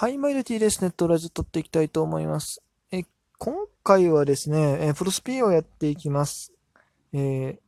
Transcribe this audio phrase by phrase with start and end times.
[0.00, 0.90] はい、マイルティーですね。
[0.90, 2.62] とラジオ撮っていきたいと思います。
[2.90, 3.02] え
[3.36, 3.54] 今
[3.84, 6.54] 回はですね、えプロスピーをやっていきます。
[7.12, 7.58] えー、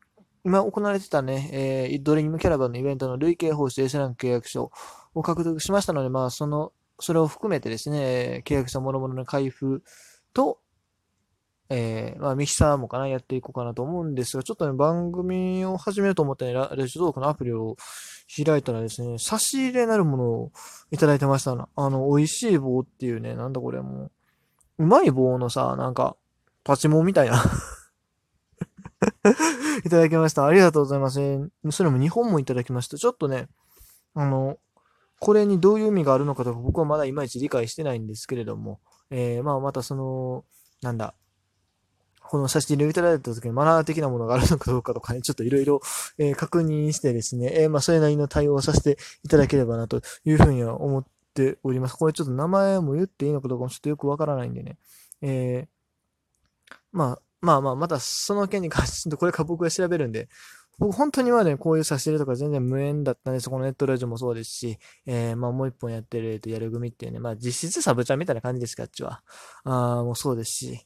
[0.43, 4.73] 今行われてたね、えー、ドリームキャラバンのイベントの累計報酬 S ランク契約書
[5.13, 9.83] を獲得しましたので、まあ、その、それを含めてですね、契約書諸々の開封
[10.33, 10.59] と、
[11.75, 17.77] えー、まあ、ミキサーもかな、やっていこうかなと思うんですが、ちょっとね、番組を始めようと思ってね、ラジオトークのアプリを
[18.45, 20.53] 開いたらですね、差し入れなるものを
[20.91, 21.53] いただいてました。
[21.53, 24.11] あの、美味しい棒っていうね、なんだこれも
[24.79, 26.15] う、うまい棒のさ、なんか、
[26.63, 27.43] パチモンみたいな
[29.85, 30.45] いただきました。
[30.45, 31.21] ありがとうございます。
[31.71, 32.99] それも2本もいただきました。
[32.99, 33.49] ちょっとね、
[34.15, 34.59] あの、
[35.21, 40.45] これにどういう意味があるのかとか僕はまだいまいち理解してないんですけれども、えー、まあまたその、
[40.83, 41.15] なんだ、
[42.33, 45.83] この写真をいただいた時にマナー的なものがあるのかどうかとかね、ちょっといろいろ
[46.35, 51.05] 確認してですね、えー、まあそれなりの対応をさせていただければなというふうには思っ
[51.35, 51.97] ております。
[51.99, 54.79] これちょっと名前も言っていいのかどうかもちょっとよくわからないんでね。
[55.21, 60.31] えー、まあ、まあまあ、またその件に関してこれから僕が調べるんで、
[60.79, 63.51] 僕本当にまだね、こういう差し入れとか全然無縁だったんです。
[63.51, 69.23] このネットラジオもそうですし、えー、まあもう一本やってる、えっと、やる組っていうね、まあ実質サブちゃんみたいな感じですか、あっちは。
[69.65, 70.81] ああ、もうそうですし、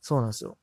[0.00, 0.58] そうなんですよ。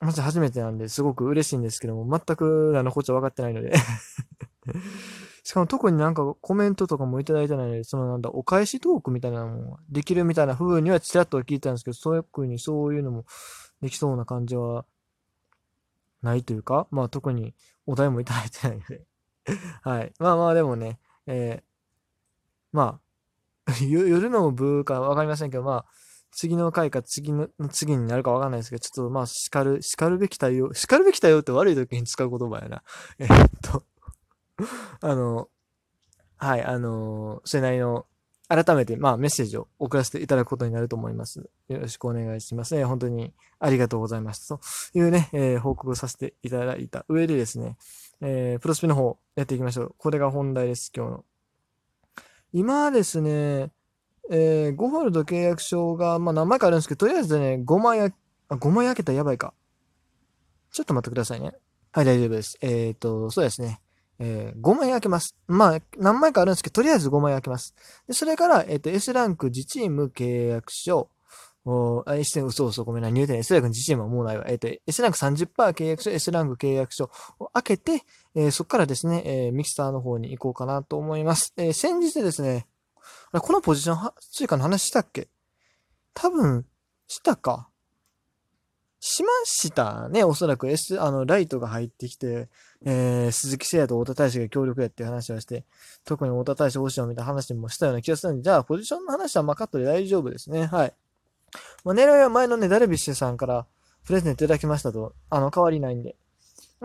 [0.00, 3.72] まず初めてなんで、すごく嬉しいんですけども、全くあのこっちは分かってないので
[5.42, 13.24] しかも特になんかコメントとかもいただいてないので、そのなんだ、お返しトークみたいなのもできるみたいな風にはちらっと聞いたんですけど、そういう風にそういうのも
[13.80, 14.84] できそうな感じは
[16.22, 17.54] ないというか、まあ特に
[17.86, 19.06] お題もいただいてないので
[19.82, 20.12] はい。
[20.18, 21.68] まあまあでもね、えー、
[22.72, 23.00] ま
[23.66, 25.86] あ、 夜の部かわかりませんけど、まあ、
[26.30, 32.82] 次の回か次の次になるかわかんないですけど、ちょっとまあ、叱る、叱るべき対応、叱るべき対応って悪い時に使う言葉やな。
[33.18, 33.28] え、っ
[33.62, 33.84] と
[35.00, 35.48] あの、
[36.36, 38.06] はい、あのそれなりの、
[38.48, 41.50] 改めて、まあ、メッセージを送らせていただくことになると思います。
[41.68, 42.84] よろしくお願いしますね。
[42.84, 44.48] 本当にありがとうございます。
[44.48, 44.60] と
[44.94, 47.76] いうね、えー、報告させていただいた上でですね、
[48.22, 49.94] えー、プロスピの方やっていきましょう。
[49.98, 51.24] これが本題です、今日の。
[52.54, 53.70] 今ですね、
[54.30, 58.10] えー、5ホールド契約書が、まあ何枚かあるんですけど、とりあえずね、5枚あ、
[58.50, 59.54] 5枚開けたらやばいか。
[60.72, 61.52] ちょっと待ってくださいね。
[61.92, 62.58] はい、大丈夫です。
[62.60, 63.80] えっ、ー、と、そうですね。
[64.18, 65.36] えー、5枚開けます。
[65.46, 67.74] まあ、何枚かあるんですけど、とりあえず5枚開けます。
[68.06, 71.08] で、それから、えっ、ー、と、S ランク自チーム契約書、
[71.64, 74.44] おあ、S ランク、嘘嘘、ごめんな、入店 S ランク自チームはもうないわ。
[74.48, 78.02] えっ、ー、と、S ランク30%契約書、S ランク契約書を開けて、
[78.34, 81.52] えー、そこからですね、えー、ミキサーの方に行こうかなと思います。
[81.56, 82.66] えー、先日ですね、
[83.32, 85.28] このポジション、追加の話したっけ？
[86.14, 86.66] 多分、
[87.06, 87.68] したか？
[89.00, 90.24] しましたね。
[90.24, 92.48] おそらく S、あの、ライトが入ってきて、
[92.84, 95.64] えー、鈴木誠也と太田大志が協力やっていう話をして、
[96.04, 100.66] 特に太田大志星野みたいな話もしたような気がするんで、じゃあ、ポジションの話はまあカットで大丈夫ですね。
[100.66, 100.94] はい。
[101.84, 103.66] まあ、狙いは前のね、ダルビッシュさんから
[104.04, 106.16] プレゼントいただきましたと、あの、変わりないんで。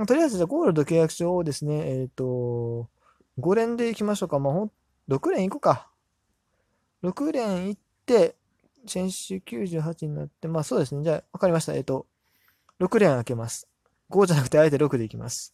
[0.07, 2.89] とりあえず、じゃゴールド契約書をですね、えっ、ー、と、
[3.39, 4.37] 5連でいきましょうか。
[4.37, 4.71] まあ、ほん、
[5.09, 5.89] 6連いこうか。
[7.03, 8.35] 6連いって、
[8.87, 11.03] 先週98になって、まあそうですね。
[11.03, 11.73] じゃあ、わかりました。
[11.73, 12.07] えっ、と、
[12.79, 13.67] 6連開けます。
[14.09, 15.53] 5じゃなくて、あえて6でいきます。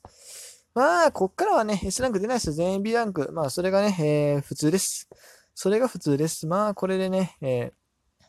[0.74, 2.54] まあ、こっからはね、S ランク出ないですよ。
[2.54, 3.32] 全員 B ランク。
[3.32, 5.10] まあ、それがね、えー、普通です。
[5.56, 6.48] それが普通です。
[6.48, 8.20] まあ、これでね、えー、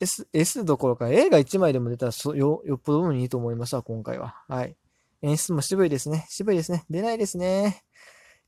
[0.00, 4.42] S、S どころか A が1枚でも出たらそよ、よっぽどいいと思いますわ、今回は。
[4.48, 4.76] はい。
[5.22, 6.26] 演出も渋いですね。
[6.28, 6.84] 渋いですね。
[6.88, 7.83] 出ないですね。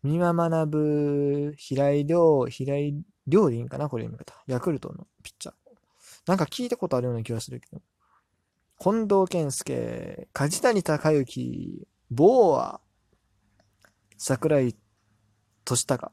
[0.06, 4.40] 三輪学、平井亮、平井亮でいいんかなこれ読み方。
[4.46, 5.54] ヤクルトのピッチャー。
[6.26, 7.82] なんか聞いたことあるような気がするけど。
[8.78, 12.80] 近藤健介、梶谷隆之、ボーア、
[14.16, 14.76] 桜井
[15.64, 16.12] 俊孝。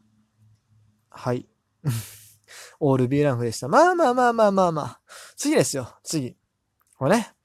[1.10, 1.48] はい。
[2.80, 3.68] オール B ランフでした。
[3.68, 5.02] まあまあまあまあまあまあ。
[5.36, 5.96] 次ですよ。
[6.04, 6.36] 次。
[6.98, 7.36] これね。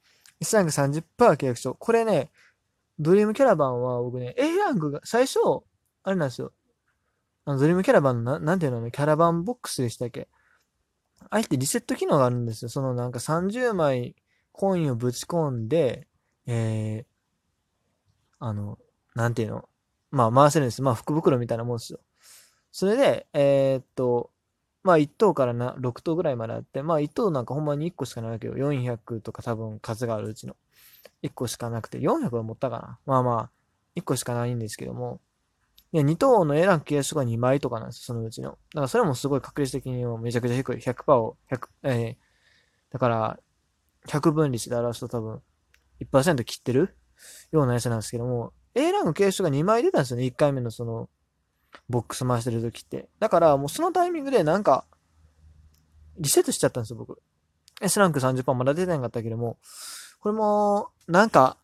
[0.40, 1.04] S ランク30%
[1.36, 1.74] 契約書。
[1.74, 2.30] これね、
[2.98, 5.40] ドリームキャラバンは僕ね、A ランクが、最初、
[6.08, 6.52] あれなんですよ。
[7.44, 10.28] あの、ドリームキャラバンのな、なんていうのね、キャラバンボックスでしたっけ？
[11.30, 12.68] あえてリセット機能があるんですよ。
[12.70, 14.16] そのなんか30枚
[14.52, 16.08] コインをぶち込んで、
[16.46, 17.04] えー、
[18.38, 18.78] あの、
[19.14, 19.68] なんていうの？
[20.10, 20.80] まあ回せるんです。
[20.80, 22.00] まあ福袋みたいなもんですよ。
[22.72, 24.30] それで、えー、っと、
[24.82, 28.54] まあ1等からな6等ぐらいまであって、まあ1等なんかほんまに1個しかないわけよ。
[28.54, 30.56] 400とか多分数があるうちの。
[31.22, 32.98] 1個しかなくて、400は持ったかな。
[33.04, 33.50] まあまあ、
[33.96, 35.20] 1個しかないんですけども、
[35.92, 38.50] で、2等の A ランク契約書が2枚とかなんですよ、そのうちの。
[38.50, 40.78] だからそれもすごい確率的にめちゃくちゃ低い。
[40.78, 42.16] 100%を、100、えー、
[42.92, 43.40] だから、
[44.06, 45.42] 100分率で表すと多分
[46.00, 46.94] 1%切ってる？
[47.50, 51.08] ようなやつなんですけども、A ランク契約書が2枚出たんですよね、1回目のその、
[51.88, 53.08] ボックス回してる時って。
[53.18, 54.84] だからもうそのタイミングでなんか、
[56.18, 57.20] リセットしちゃったんですよ、僕。
[57.80, 59.58] S ランク30%まだ出てなかったけども、
[60.20, 61.58] これも、なんか、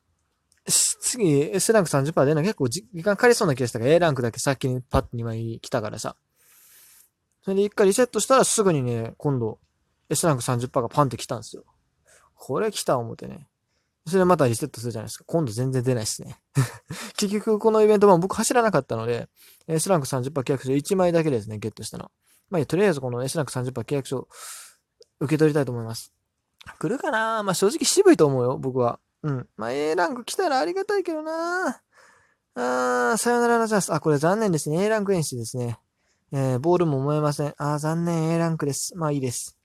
[0.66, 6.16] 次 S ランク30%出るの結構時間かかりそうな気がしたから A ランクだけ先にパッと2枚来たからさ。
[7.42, 9.58] それで一回リセットしたらすぐにね、今度
[10.08, 11.64] S ランク30%がパンって来たんですよ。
[12.34, 13.46] これ来た思ってね。
[14.06, 15.24] それでまたリセットするじゃないですか。
[15.26, 16.38] 今度全然出ないっすね。
[17.16, 19.28] 結局このイベントも僕走らなかったので、
[19.66, 22.10] S ランク30%契約書1枚だけですね、ゲットしたの。
[22.50, 24.28] まあ、とりあえずこの S ランク30%契約書
[25.20, 26.12] 受け取りたいと思います。
[26.78, 27.42] 来るかな？
[27.42, 29.00] まあ正直渋いと思うよ、僕は。
[29.24, 29.48] うん。
[29.56, 31.80] まあ A ランク来たらありがたいけどな
[32.56, 33.92] あー、さよならのチャンス。
[33.92, 34.84] あ、これ残念ですね。
[34.84, 35.80] A ランク演出ですね。
[36.30, 37.54] えー、ボールも思えません。
[37.58, 38.30] あー、残念。
[38.30, 38.96] A ランクです。
[38.96, 39.58] まあいいです。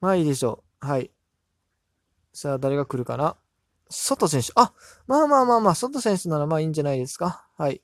[0.00, 0.86] まあいいでしょう。
[0.86, 1.10] はい。
[2.32, 3.36] さあ、誰が来るかな？
[3.90, 4.52] 外選手。
[4.54, 4.72] あ、
[5.06, 7.46] まあまあまあまあ、外選手ならまあいいんじゃないですか？
[7.58, 7.82] はい。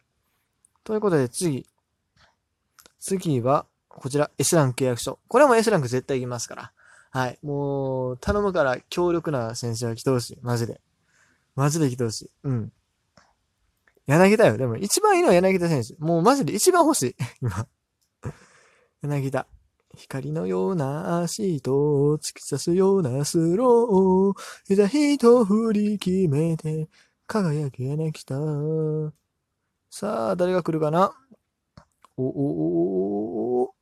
[0.82, 1.66] ということで、次。
[3.00, 5.18] 次は、こちら、S ランク契約書。
[5.28, 6.72] これも S ランク絶対行きますから。
[7.10, 7.38] はい。
[7.42, 10.38] もう、頼むから強力な選手が来てほしい。
[10.42, 10.80] マジで。
[11.56, 12.30] マジで来てほしい。
[12.44, 12.72] うん。
[14.06, 14.56] 柳田よ。
[14.56, 15.94] でも一番いいのは柳田選手。
[15.98, 17.16] もうマジで一番欲しい。
[17.42, 17.66] 今。
[19.02, 19.46] 柳田。
[19.96, 24.72] 光のような足と突き刺すようなスロー。
[24.72, 26.88] いざ一振り決めて、
[27.26, 28.36] 輝き柳田。
[29.90, 31.14] さあ、誰が来るかな？
[32.18, 33.74] お、お、お、お、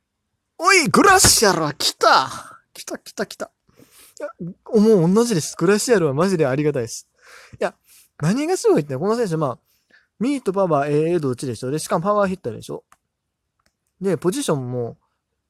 [0.57, 3.51] おい、グラシャルは来た来た来た来た。
[4.17, 4.29] いや、
[4.81, 5.55] もう同じです。
[5.57, 7.09] グラシアルはマジでありがたいです。
[7.59, 7.75] いや、
[8.21, 9.59] 何がすごいって、この選手、まあ、
[10.19, 11.71] ミート、パワー、AA どっちでしょ？
[11.71, 12.83] で、しかもパワーヒッターでしょ？
[13.99, 14.97] で、ポジションも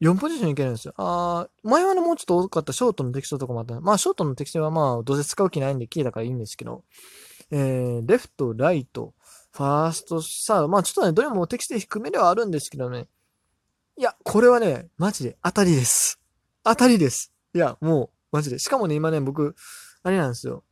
[0.02, 0.94] 4ポジションいけるんですよ。
[0.98, 3.80] あー、前はね、もうちょっと多かったショートの適性とかもあった。
[3.82, 6.84] まあ、ショートの適性はまあ、どうせ使う気ないんで、キーだからいいんですけど、
[7.52, 9.14] えー、レフト、ライト、
[9.52, 13.08] ファースト、サード、まあ、ちょっとね、どれも適性低めではあるんですけどね、
[13.98, 16.20] いや、これはね、マジで当たりです。
[16.66, 17.32] 当たりです。
[17.54, 18.60] いや、もう、マジで。
[18.60, 19.56] しかもね、今ね、僕、
[20.04, 20.65] あれなんですよ。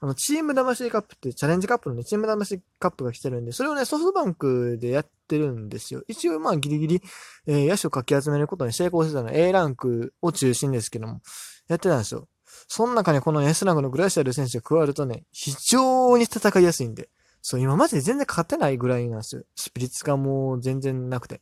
[0.00, 6.02] あの、チーム魂カップってチャレンジカップのね、チーム魂カップが来てるんで、それをね、ソフトバンクでやってるんですよ。
[6.08, 7.02] 一応、まあ、ギリギリ、
[7.46, 11.20] えー、野手をかき集めることに成功してたのは A ランクを中心ですけども、
[11.68, 12.28] やってたんですよ。
[12.66, 17.08] その中にこの S ランクのグラシアル選手が加わるとね、非常に戦いやすいんで。
[17.40, 19.42] そう、今まで全然勝てないぐらいなんですよ。
[19.54, 21.40] スピリッツがもう全然なくて。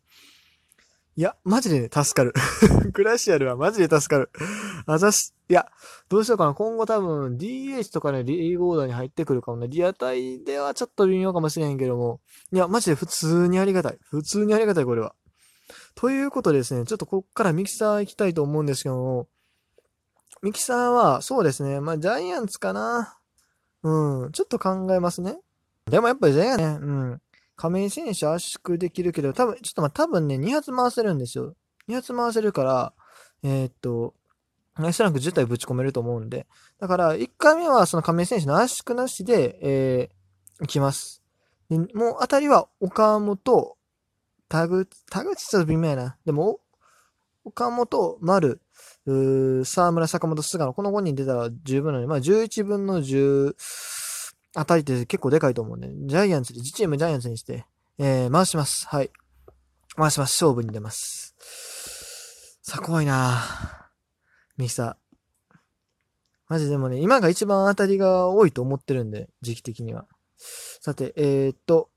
[1.17, 2.35] いや、マジでね、助かる。
[2.93, 4.31] グラシアルはマジで助かる。
[4.87, 5.67] あざし、いや、
[6.09, 6.55] どうしようかな。
[6.55, 9.69] 今後多分 DH とかね、リーグオーダーに入ってくるかもね。
[9.69, 12.21] リアタイではちょっと微妙かもしれんけども。
[12.53, 13.99] いや、マジで普通にありがたい。
[14.03, 15.15] 普通にありがたい、これは。
[15.95, 19.29] ということでですね、ちょっとこっからミキサー行きたいと思うんですけども、
[20.43, 23.19] ミキサーは、そうですね、まあ、ジャイアンツかな。
[23.83, 25.39] うん、ちょっと考えますね。
[25.87, 27.23] でもやっぱりジャイアンツね、うん。
[27.55, 31.55] 亀井選手圧縮できるけど、多分、ちょっとま、多分ね、2発回せるんですよ。
[31.89, 32.93] 2発回せるから、
[33.43, 34.15] えー、っと、
[34.78, 36.46] S ランク10体ぶち込めると思うんで。
[36.78, 41.23] だから、1回目はその亀井選手の圧縮なしで、えー、行きます。
[41.94, 43.76] もう、あたりは岡本、
[44.49, 46.17] 田口、田口ちょっと微妙やな。
[46.25, 46.61] でも、
[47.44, 48.61] 岡本、丸、
[49.64, 53.55] 沢村、坂本、菅野、この5人出たら十分なので、まあ11分の10、
[54.56, 57.67] あたりって結構でかいと思うんで、ジャイアンツで、自チームジャイアンツにして、
[57.99, 58.87] えー、回します。
[58.88, 59.11] はい。
[59.96, 60.43] 回します。
[60.43, 61.34] 勝負に出ます。
[62.62, 63.86] さあ、怖いなぁ
[64.57, 65.57] ミキサー。
[66.49, 70.07] マジでもね、今が一番当たりが多いと思ってるんで、時期的には。
[70.37, 71.91] さて、えー、っと、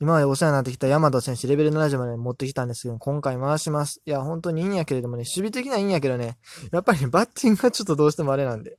[0.00, 4.02] 今までお世話になってきた山田選手、レベル70まで持ってきたんですけど、今回回します。
[4.04, 6.38] いや、本当にいいんやけれどもね、守備的にはいいんやけどね、
[6.72, 8.78] やっぱり、バッティングがちょっとどうしてもあれなんで、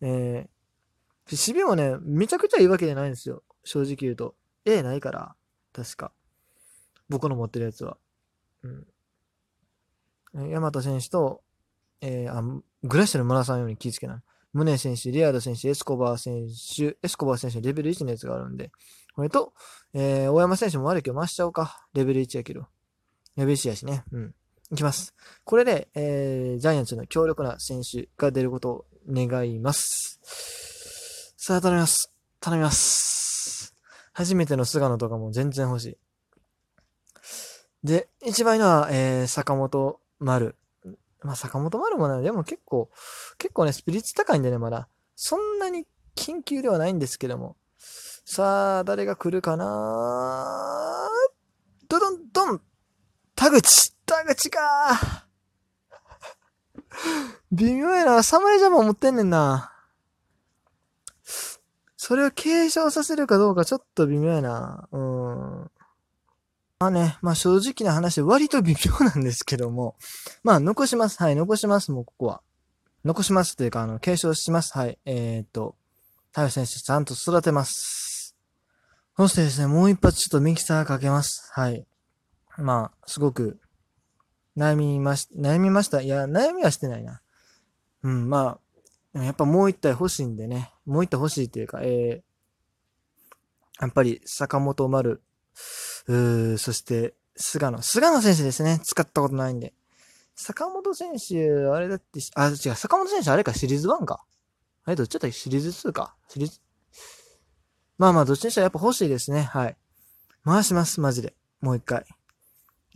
[0.00, 0.54] えー
[1.30, 3.42] 守備もね、めちゃくちゃいいわけじゃないんですよ。
[3.64, 4.34] 正直言うと。
[4.66, 5.34] A ないから。
[5.72, 6.12] 確か。
[7.08, 7.96] 僕の持ってるやつは。
[8.62, 8.68] う
[10.42, 10.50] ん。
[10.50, 11.42] ヤマト選手と、
[12.06, 12.42] えー、あ、
[12.82, 14.18] グラッシュの村さんように気ぃつけない。
[14.52, 18.70] ムネ選手、リアード選手、エスコバー選手、エスコバー選手レベル1のやつがあるんで。
[19.14, 19.54] これと、
[19.94, 21.86] えー、大山選手も悪いけど回しちゃおうか。
[21.94, 22.66] レベル1やけど。
[23.36, 24.04] レベル1やしね。
[24.12, 24.34] うん。
[24.70, 25.14] いきます。
[25.44, 30.20] これで、えー、ジャイアンツの強力な選手が出ることを願います。
[31.36, 32.12] さあ、頼みます。
[32.40, 33.74] 頼みます。
[34.12, 35.98] 初めての菅野とかも全然欲しい。
[37.82, 40.56] で、一番いいのは、えー、坂本丸。
[41.24, 42.90] まあ、坂本丸もね、でも結構、
[43.38, 44.88] 結構ね、スピリッツ高いんでね、まだ。
[45.16, 47.56] そんなに緊急ではないんですけども。
[48.26, 51.08] さあ、誰が来るかな
[51.88, 52.60] ドドンドン
[53.34, 55.28] 田口田口か
[57.52, 58.22] 微妙やな。
[58.22, 59.72] 侍ジャパン持ってんねんな。
[61.96, 64.88] それを継承させるかどうかちょっと微妙やな。
[64.92, 65.70] うん。
[66.78, 69.96] まあね、まあ正直な話、割と微妙なんですけども、
[70.42, 71.22] まあ残します。
[71.22, 72.42] はい、残します、もうここは。
[73.04, 74.76] 残しますというか、あの、継承します。
[74.76, 74.98] はい。
[75.04, 75.76] えー、っと、
[76.30, 78.34] 太陽選手ちゃんと育てます。
[79.16, 81.50] そしてですね、もう一発ちょっとミキサーかけます。
[81.52, 81.86] はい。
[82.56, 83.60] まあ、すごく、
[84.56, 86.00] 悩みまし、悩みました。
[86.00, 87.20] いや、悩みはしてないな。
[88.02, 88.58] うん、ま
[89.14, 95.22] あ、やっぱもう一体欲しいんでね、もう一体欲しいっていうか、えー、やっぱり坂本丸、
[96.08, 97.82] う、そして菅野。
[97.82, 98.80] 菅野選手ですね。
[98.84, 99.72] 使ったことないんで。
[100.36, 104.24] 坂本選手、あれだって、あ、違う、坂本選手あれか、シリーズ1か？
[104.84, 105.36] あれ、どっちだったっけ？
[105.36, 106.16] シリーズ2か？
[106.28, 106.60] シリーズ、
[107.98, 109.42] まあまあ、どっちにしたらやっぱ欲しいですね。
[109.42, 109.76] はい。
[110.44, 111.34] 回します、マジで。
[111.60, 112.04] もう一回。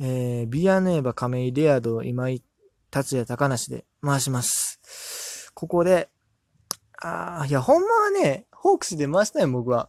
[0.01, 2.43] えー、ビアネーバ、亀井、レアド、今井、
[2.91, 5.51] 達也、高梨で回します。
[5.55, 6.11] ここで、
[7.01, 9.89] ああ、いや、ほんまはね、ホークスで回したい僕は。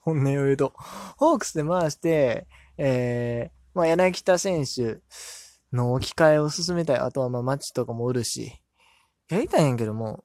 [0.00, 0.72] 本音を言うと。
[1.16, 2.46] ホークスで回して、
[2.78, 5.00] えー、まあ、柳田選手、
[5.72, 6.98] の置き換えを進めたい。
[6.98, 8.60] あとはまあマッチとかもおるし、
[9.28, 10.24] やりたいんやけども、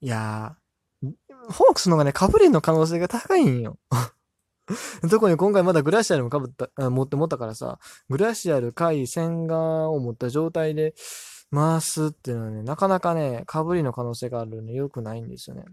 [0.00, 1.12] いやー、
[1.52, 3.78] ホークスの方がね、被りの可能性が高いんよ。
[5.10, 7.78] 特に今回まだグラシアルも被った、持って持ったからさ、
[8.08, 10.94] グラシアル、海、千賀を持った状態で
[11.52, 15.64] 回すっていうのはね、なかなかね、被りの可能性があるので良くないんですよね。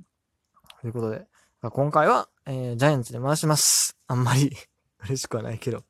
[0.81, 1.27] ということで、
[1.61, 3.97] 今回は、えー、ジャイアンツで回します。
[4.07, 4.55] あんまり
[5.03, 5.83] 嬉しくはないけど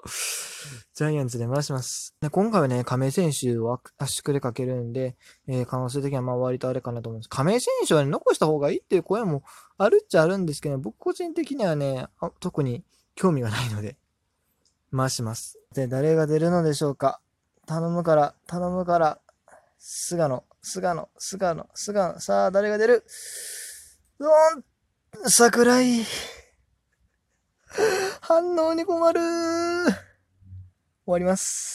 [0.95, 2.15] ジャイアンツで回します。
[2.19, 7.29] で今回はね、亀井選手を圧縮でかけるんで、えー、可能性的にはまあ割とあれかなと思います。
[7.29, 9.43] 亀井選手はね、残した方がいいっていう声も
[9.77, 12.07] あるっちゃあるんですけど、僕個人的にはね、
[12.39, 12.83] 特に
[13.13, 13.95] 興味がないので、
[14.91, 15.59] 回します。
[15.73, 17.21] で、誰が出るのでしょうか
[17.67, 19.19] 頼むから、頼むから、
[19.77, 23.03] 菅野、菅野、菅野、菅野、さあ、誰が出る？
[24.19, 26.03] うーん、桜井。
[28.21, 29.95] 反応に困る終
[31.05, 31.57] わります。